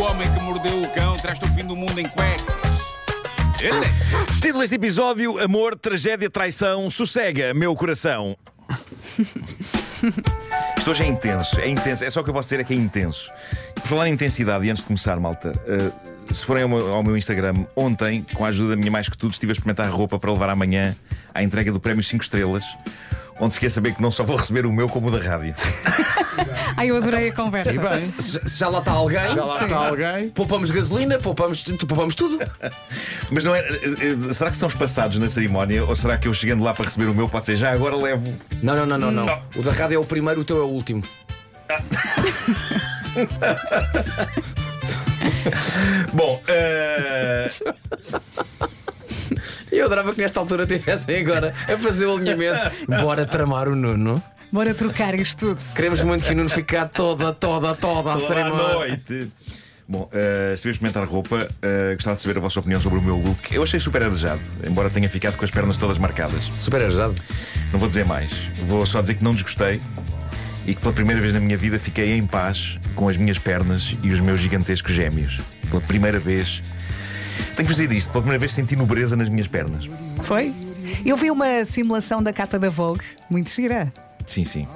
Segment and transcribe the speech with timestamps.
[0.00, 2.54] O homem que mordeu o cão traz-te o fim do mundo em cuecas.
[3.60, 4.40] Ele é.
[4.40, 8.34] Título deste episódio: Amor, Tragédia, Traição, Sossega, meu coração.
[10.78, 12.02] Isto hoje é intenso, é intenso.
[12.02, 13.30] É só o que eu posso dizer é que é intenso.
[13.74, 17.02] Por falar em intensidade, e antes de começar, malta, uh, se forem ao meu, ao
[17.02, 20.18] meu, Instagram, ontem, com a ajuda da minha mais que tudo, estive a experimentar roupa
[20.18, 20.96] para levar amanhã
[21.34, 22.64] à entrega do Prémio 5 Estrelas,
[23.38, 25.54] onde fiquei a saber que não só vou receber o meu, como o da rádio.
[26.76, 27.72] Ai, eu adorei a conversa.
[27.72, 30.28] E bem, se já lá está alguém, Já lá está alguém.
[30.30, 32.38] poupamos gasolina, poupamos, poupamos tudo.
[33.30, 33.60] Mas não é.
[33.60, 33.80] eh,
[34.28, 35.84] eh, Será que estão espaçados na cerimónia?
[35.84, 38.34] Ou será que eu chegando lá para receber o meu, posso ser já agora levo.
[38.62, 39.26] Não, não, não, não, não.
[39.26, 39.40] Não.
[39.56, 41.02] O da rádio é o primeiro, o teu é o último.
[46.12, 47.48] Bom, eh,
[49.70, 52.68] Eu adorava que nesta altura tivessem agora a fazer o alinhamento.
[53.02, 54.22] Bora tramar o Nuno.
[54.52, 55.74] Bora trocar isto tudo.
[55.74, 58.74] Queremos muito que o Nuno fique cá toda, toda, toda a cerimónia.
[58.74, 59.30] noite.
[59.88, 63.02] Bom, uh, estive a experimentar roupa, uh, gostava de saber a vossa opinião sobre o
[63.02, 63.52] meu look.
[63.52, 66.44] Eu achei super arejado, embora tenha ficado com as pernas todas marcadas.
[66.56, 67.14] Super arejado.
[67.72, 68.32] Não vou dizer mais,
[68.66, 69.80] vou só dizer que não desgostei
[70.64, 73.96] e que pela primeira vez na minha vida fiquei em paz com as minhas pernas
[74.02, 75.40] e os meus gigantescos gêmeos.
[75.68, 76.62] Pela primeira vez.
[77.56, 79.88] Tenho que dizer isto, pela primeira vez senti nobreza nas minhas pernas.
[80.22, 80.54] Foi?
[81.04, 83.90] Eu vi uma simulação da capa da Vogue, muito gira.
[84.26, 84.66] Sim, sim.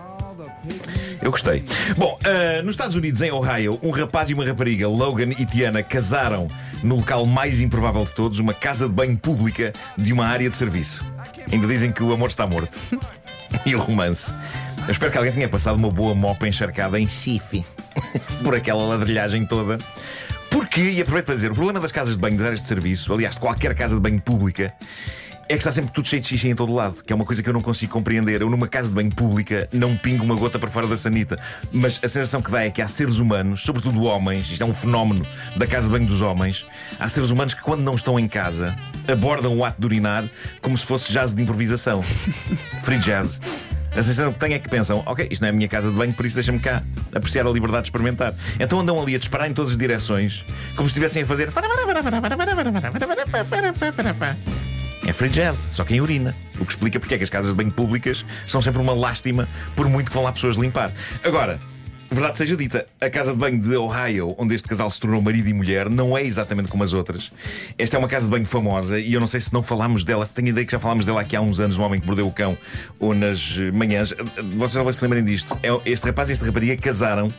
[1.22, 1.64] Eu gostei.
[1.96, 5.82] Bom, ah, nos Estados Unidos, em Ohio, um rapaz e uma rapariga, Logan e Tiana,
[5.82, 6.48] casaram
[6.82, 10.56] no local mais improvável de todos, uma casa de banho pública de uma área de
[10.56, 11.04] serviço.
[11.50, 12.76] Ainda dizem que o amor está morto.
[13.64, 14.34] E o romance.
[14.84, 17.64] Eu espero que alguém tenha passado uma boa mopa encharcada em chife
[18.42, 19.78] por aquela ladrilhagem toda.
[20.50, 23.12] Porque, e aproveito para dizer, o problema das casas de banho, das áreas de serviço,
[23.12, 24.72] aliás, de qualquer casa de banho pública,
[25.48, 27.42] é que está sempre tudo cheio de xixi em todo lado, que é uma coisa
[27.42, 28.40] que eu não consigo compreender.
[28.40, 31.38] Eu, numa casa de banho pública, não pingo uma gota para fora da sanita.
[31.72, 34.74] Mas a sensação que dá é que há seres humanos, sobretudo homens, isto é um
[34.74, 36.64] fenómeno da casa de banho dos homens,
[36.98, 38.74] há seres humanos que, quando não estão em casa,
[39.06, 40.24] abordam o ato de urinar
[40.60, 42.02] como se fosse jazz de improvisação.
[42.82, 43.40] Free jazz.
[43.90, 45.96] A sensação que tenho é que pensam, ok, isto não é a minha casa de
[45.96, 46.82] banho, por isso deixa-me cá
[47.14, 48.34] apreciar a liberdade de experimentar.
[48.58, 51.52] Então andam ali a disparar em todas as direções, como se estivessem a fazer.
[55.06, 56.34] É free jazz, só quem urina.
[56.58, 59.48] O que explica porque é que as casas de banho públicas são sempre uma lástima,
[59.76, 60.92] por muito que vão lá pessoas limpar.
[61.22, 61.60] Agora,
[62.10, 65.46] verdade seja dita, a casa de banho de Ohio, onde este casal se tornou marido
[65.48, 67.30] e mulher, não é exatamente como as outras.
[67.76, 70.26] Esta é uma casa de banho famosa e eu não sei se não falámos dela,
[70.26, 72.32] tenho ideia que já falámos dela aqui há uns anos, no Homem que Mordeu o
[72.32, 72.56] Cão,
[72.98, 74.14] ou nas manhãs.
[74.56, 75.54] Vocês não se lembrarem disto.
[75.62, 77.32] É- Este rapaz e esta rapariga casaram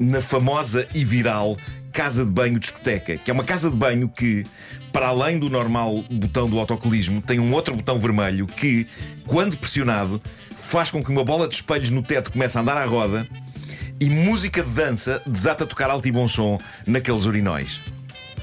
[0.00, 1.56] na famosa e viral
[1.92, 4.44] casa de banho discoteca, que é uma casa de banho que,
[4.94, 8.86] para além do normal botão do autocolismo, tem um outro botão vermelho que,
[9.26, 10.22] quando pressionado,
[10.56, 13.26] faz com que uma bola de espelhos no teto comece a andar à roda
[14.00, 17.80] e música de dança desata a tocar alto e bom som naqueles urinóis.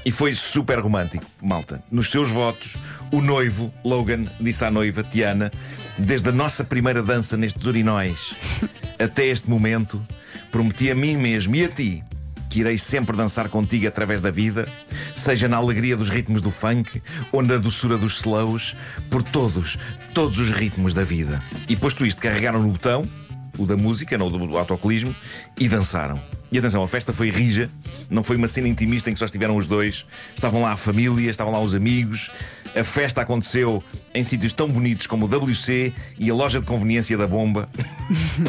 [0.04, 1.82] E foi super romântico, malta.
[1.90, 2.76] Nos seus votos,
[3.10, 5.50] o noivo, Logan, disse à noiva, Tiana,
[5.96, 8.34] desde a nossa primeira dança nestes urinóis
[9.00, 10.04] até este momento,
[10.50, 12.04] prometi a mim mesmo e a ti
[12.52, 14.68] que irei sempre dançar contigo através da vida,
[15.14, 17.02] seja na alegria dos ritmos do funk
[17.32, 18.76] ou na doçura dos slows,
[19.08, 19.78] por todos,
[20.12, 21.42] todos os ritmos da vida.
[21.66, 23.08] E posto isto, carregaram no botão,
[23.56, 25.16] o da música, não o do autocolismo,
[25.58, 26.20] e dançaram.
[26.50, 27.70] E atenção, a festa foi rija,
[28.10, 30.04] não foi uma cena intimista em que só estiveram os dois.
[30.34, 32.30] Estavam lá a família, estavam lá os amigos.
[32.76, 33.82] A festa aconteceu
[34.14, 37.66] em sítios tão bonitos como o WC e a loja de conveniência da bomba.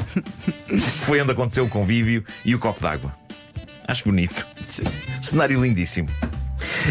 [1.05, 3.22] foi onde aconteceu o convívio e o copo d'água.
[3.87, 4.47] Acho bonito.
[5.21, 6.09] Cenário lindíssimo.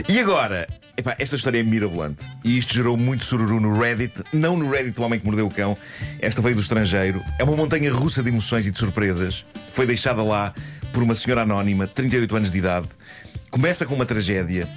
[0.09, 0.67] E agora,
[0.97, 2.25] epá, esta história é mirabolante.
[2.45, 4.15] E isto gerou muito sururu no Reddit.
[4.33, 5.77] Não no Reddit do Homem que Mordeu o Cão.
[6.19, 7.23] Esta veio do estrangeiro.
[7.39, 9.45] É uma montanha russa de emoções e de surpresas.
[9.73, 10.55] Foi deixada lá
[10.93, 12.89] por uma senhora anónima, 38 anos de idade.
[13.51, 14.69] Começa com uma tragédia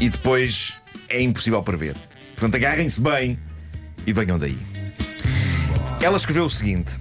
[0.00, 0.74] e depois
[1.08, 1.96] é impossível prever.
[2.34, 3.38] Portanto, agarrem-se bem
[4.06, 4.58] e venham daí.
[6.00, 6.92] Ela escreveu o seguinte: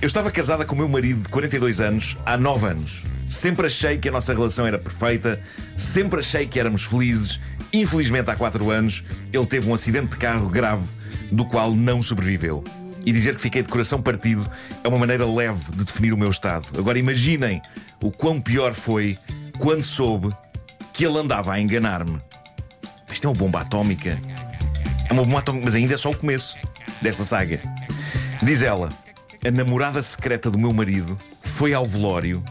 [0.00, 3.09] Eu estava casada com o meu marido de 42 anos há 9 anos.
[3.30, 5.40] Sempre achei que a nossa relação era perfeita,
[5.76, 7.38] sempre achei que éramos felizes.
[7.72, 10.84] Infelizmente, há 4 anos, ele teve um acidente de carro grave
[11.30, 12.64] do qual não sobreviveu.
[13.06, 14.44] E dizer que fiquei de coração partido
[14.82, 16.66] é uma maneira leve de definir o meu estado.
[16.76, 17.62] Agora imaginem
[18.02, 19.16] o quão pior foi
[19.60, 20.28] quando soube
[20.92, 22.20] que ele andava a enganar-me.
[23.12, 24.18] Isto é uma bomba atómica.
[25.08, 26.56] É uma bomba atómica, mas ainda é só o começo
[27.00, 27.60] desta saga.
[28.42, 28.88] Diz ela:
[29.46, 32.42] a namorada secreta do meu marido foi ao velório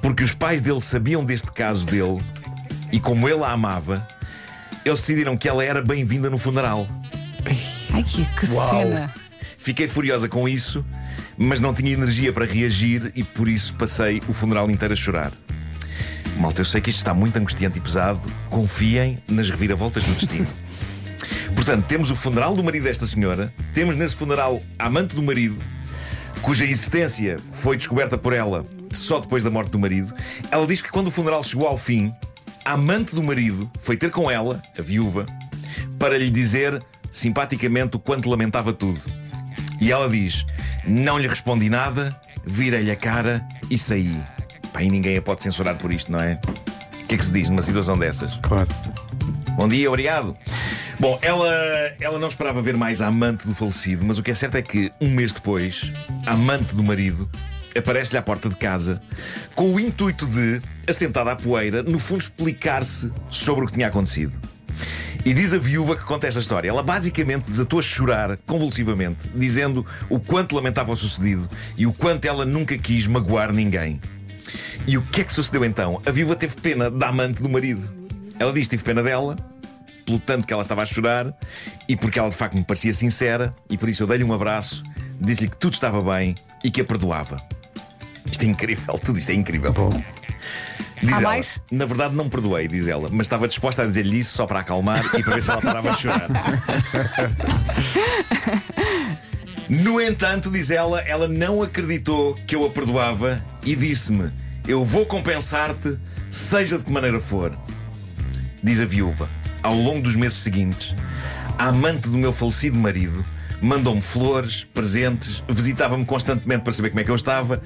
[0.00, 2.20] porque os pais dele sabiam deste caso dele
[2.92, 4.06] e, como ele a amava,
[4.84, 6.86] eles decidiram que ela era bem-vinda no funeral.
[7.92, 9.12] Ai, que, que cena.
[9.58, 10.84] Fiquei furiosa com isso,
[11.36, 15.32] mas não tinha energia para reagir e por isso passei o funeral inteiro a chorar.
[16.38, 18.20] Malta, eu sei que isto está muito angustiante e pesado.
[18.48, 20.46] Confiem nas reviravoltas do destino.
[21.54, 25.58] Portanto, temos o funeral do marido desta senhora, temos nesse funeral a amante do marido,
[26.40, 30.14] cuja existência foi descoberta por ela só depois da morte do marido.
[30.50, 32.12] Ela diz que quando o funeral chegou ao fim,
[32.64, 35.26] a amante do marido foi ter com ela, a viúva,
[35.98, 39.00] para lhe dizer simpaticamente o quanto lamentava tudo.
[39.80, 40.44] E ela diz:
[40.86, 42.14] Não lhe respondi nada,
[42.44, 44.20] virei-lhe a cara e saí.
[44.72, 46.40] Pá, e ninguém a pode censurar por isto, não é?
[47.02, 48.36] O que é que se diz numa situação dessas?
[48.42, 48.68] Claro.
[49.56, 50.36] Bom dia, obrigado.
[51.00, 51.50] Bom, ela,
[51.98, 54.62] ela não esperava ver mais a amante do falecido, mas o que é certo é
[54.62, 55.90] que, um mês depois,
[56.26, 57.28] a amante do marido
[57.76, 59.00] aparece-lhe à porta de casa
[59.54, 64.32] com o intuito de, assentada à poeira, no fundo explicar-se sobre o que tinha acontecido.
[65.24, 66.68] E diz a viúva que conta esta história.
[66.68, 72.24] Ela basicamente desatou a chorar convulsivamente, dizendo o quanto lamentava o sucedido e o quanto
[72.24, 74.00] ela nunca quis magoar ninguém.
[74.86, 76.00] E o que é que sucedeu então?
[76.06, 77.86] A viúva teve pena da amante do marido.
[78.38, 79.36] Ela disse: tive pena dela,
[80.06, 81.30] pelo tanto que ela estava a chorar
[81.86, 84.82] e porque ela de facto me parecia sincera, e por isso eu dei-lhe um abraço,
[85.20, 86.34] disse-lhe que tudo estava bem
[86.64, 87.40] e que a perdoava.
[88.30, 89.74] Isto é incrível, tudo isto é incrível.
[91.02, 91.60] Diz Há ela, mais?
[91.70, 95.02] Na verdade, não perdoei, diz ela, mas estava disposta a dizer-lhe isso só para acalmar
[95.14, 96.28] e para ver se ela parava de chorar.
[99.70, 104.28] No entanto, diz ela, ela não acreditou que eu a perdoava e disse-me:
[104.66, 105.96] Eu vou compensar-te,
[106.28, 107.56] seja de que maneira for.
[108.60, 109.30] Diz a viúva.
[109.62, 110.92] Ao longo dos meses seguintes,
[111.56, 113.24] a amante do meu falecido marido
[113.60, 117.62] mandou-me flores, presentes, visitava-me constantemente para saber como é que eu estava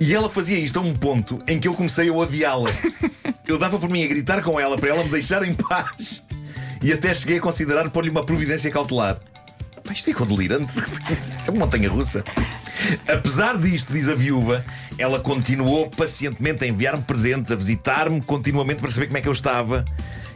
[0.00, 2.70] e ela fazia isto a um ponto em que eu comecei a odiá-la.
[3.46, 6.22] Eu dava por mim a gritar com ela para ela me deixar em paz
[6.82, 9.18] e até cheguei a considerar pôr-lhe uma providência cautelar.
[9.82, 10.70] Pá, isto ficou delirante.
[11.38, 12.22] Isto é uma montanha russa.
[13.08, 14.64] Apesar disto, diz a viúva,
[14.98, 19.32] ela continuou pacientemente a enviar-me presentes, a visitar-me continuamente para saber como é que eu
[19.32, 19.84] estava.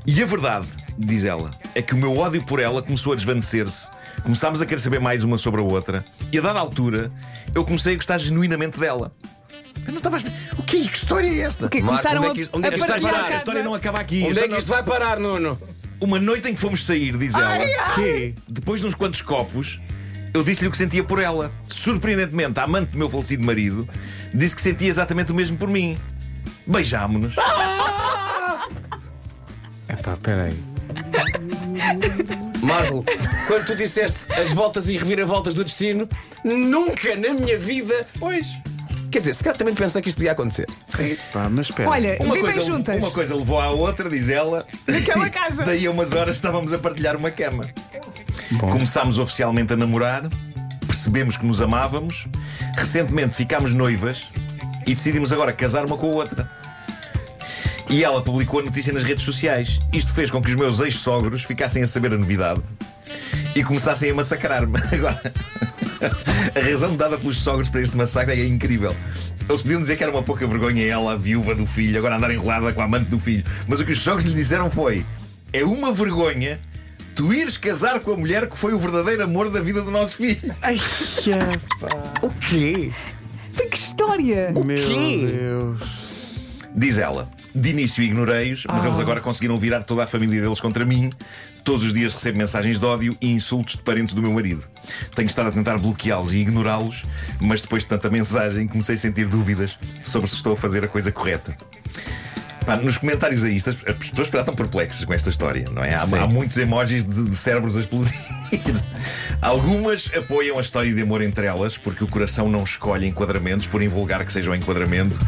[0.06, 0.66] E a verdade,
[0.98, 3.88] diz ela, é que o meu ódio por ela começou a desvanecer-se.
[4.22, 6.04] Começámos a querer saber mais uma sobre a outra.
[6.30, 7.10] E a dada altura,
[7.54, 9.10] eu comecei a gostar genuinamente dela.
[9.86, 10.20] Eu não estava a...
[10.58, 11.68] O que, que história é esta?
[11.68, 13.24] Que Marco, começaram onde é a, que isto- onde é a que isto vai parar?
[13.32, 14.24] A história não acaba aqui.
[14.28, 15.58] Onde A é que isto vai parar, Nuno?
[16.00, 17.64] Uma noite em que fomos sair, diz ela.
[17.94, 18.34] Que?
[18.48, 19.80] Depois de uns quantos copos,
[20.34, 21.50] eu disse-lhe o que sentia por ela.
[21.66, 23.88] Surpreendentemente, a amante do meu falecido marido
[24.34, 25.96] disse que sentia exatamente o mesmo por mim.
[26.66, 27.34] Beijámonos.
[29.88, 30.56] Epá, peraí.
[32.62, 33.04] Marco,
[33.46, 36.08] quando tu disseste as voltas e reviravoltas do destino,
[36.44, 38.06] nunca na minha vida.
[38.18, 38.46] Pois.
[39.10, 40.66] Quer dizer, se calhar também pensei que isto podia acontecer.
[41.32, 41.90] Pá, mas espera.
[41.90, 42.96] Olha, Uma vivem coisa, juntas.
[42.96, 44.66] uma coisa levou à outra, diz ela.
[44.86, 45.64] Naquela casa.
[45.64, 47.68] Daí a umas horas estávamos a partilhar uma cama.
[48.58, 50.22] Começámos oficialmente a namorar,
[50.86, 52.26] percebemos que nos amávamos,
[52.76, 54.24] recentemente ficámos noivas
[54.86, 56.50] e decidimos agora casar uma com a outra.
[57.92, 59.78] E ela publicou a notícia nas redes sociais.
[59.92, 62.62] Isto fez com que os meus ex-sogros ficassem a saber a novidade
[63.54, 64.78] e começassem a massacrar-me.
[64.90, 65.20] Agora,
[66.56, 68.96] a razão dada pelos sogros para este massacre é incrível.
[69.46, 72.30] Eles podiam dizer que era uma pouca vergonha ela, a viúva do filho, agora andar
[72.30, 73.44] enrolada com a amante do filho.
[73.68, 75.04] Mas o que os sogros lhe disseram foi:
[75.52, 76.58] é uma vergonha
[77.14, 80.16] tu ires casar com a mulher que foi o verdadeiro amor da vida do nosso
[80.16, 80.54] filho.
[80.62, 80.80] Ai,
[81.26, 81.88] epá,
[82.22, 82.90] O quê?
[83.70, 84.50] Que história!
[84.64, 85.30] meu quê?
[85.30, 85.78] Deus.
[86.74, 87.28] Diz ela.
[87.54, 91.10] De início ignorei-os, mas eles agora conseguiram virar toda a família deles contra mim.
[91.64, 94.64] Todos os dias recebo mensagens de ódio e insultos de parentes do meu marido.
[95.14, 97.04] Tenho estado a tentar bloqueá-los e ignorá-los,
[97.38, 100.88] mas depois de tanta mensagem comecei a sentir dúvidas sobre se estou a fazer a
[100.88, 101.56] coisa correta.
[102.64, 105.82] Pá, nos comentários a isto, as as pessoas já estão perplexas com esta história, não
[105.82, 105.94] é?
[105.94, 108.14] Há, há muitos emojis de, de cérebros a explodir.
[109.42, 113.82] Algumas apoiam a história de amor entre elas, porque o coração não escolhe enquadramentos, por
[113.82, 115.18] invulgar que seja o enquadramento.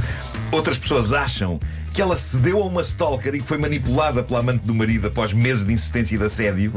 [0.54, 1.58] Outras pessoas acham
[1.92, 5.32] que ela cedeu a uma stalker e que foi manipulada pela amante do marido após
[5.32, 6.72] meses de insistência e de assédio.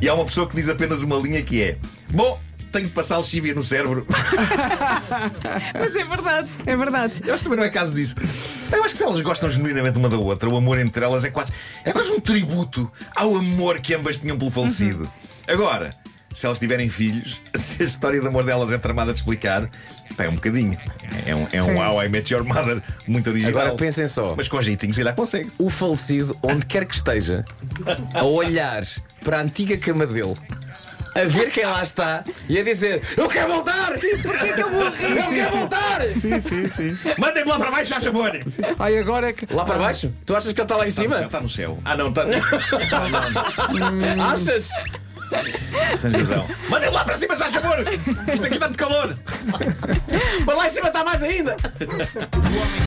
[0.00, 1.78] E há uma pessoa que diz apenas uma linha que é:
[2.12, 2.38] Bom,
[2.70, 4.06] tenho de passar lexívia no cérebro.
[5.74, 7.14] Mas é verdade, é verdade.
[7.24, 8.14] Eu acho que também não é caso disso.
[8.70, 11.30] Eu acho que se elas gostam genuinamente uma da outra, o amor entre elas é
[11.30, 11.50] quase,
[11.84, 15.10] é quase um tributo ao amor que ambas tinham pelo falecido.
[15.48, 15.94] Agora,
[16.34, 19.68] se elas tiverem filhos, se a história de amor delas é tramada de explicar,
[20.16, 20.76] pá, é um bocadinho.
[21.26, 21.78] É um, é um Sim.
[21.78, 23.60] How I Met Your Mother muito original.
[23.60, 24.34] Agora pensem só.
[24.36, 25.62] Mas com jeitinho, se calhar consegue-se.
[25.62, 27.44] O falecido, onde quer que esteja,
[28.14, 28.82] a olhar
[29.24, 30.36] para a antiga cama dele,
[31.14, 33.92] a ver quem lá está e a dizer: Eu quero voltar!
[34.22, 35.18] Porquê que eu morri?
[35.18, 36.02] Eu quero voltar!
[36.10, 36.98] Sim, sim, sim.
[37.18, 38.32] Mandem-me lá para baixo, faz favor!
[38.78, 39.52] Ai, agora é que.
[39.54, 40.10] Lá para baixo?
[40.24, 41.26] Tu achas que ele está lá em Está no, céu, cima?
[41.26, 41.78] está no céu.
[41.84, 42.24] Ah, não, está.
[44.32, 44.70] Achas?
[46.00, 46.48] Tens razão.
[46.68, 47.78] Mandem-me lá para cima, faz favor!
[48.32, 49.16] Isto aqui muito calor!
[50.44, 51.56] Mas lá em cima está mais ainda!